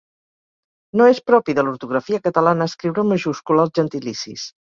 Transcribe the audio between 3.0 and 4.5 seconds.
amb majúscula els gentilicis.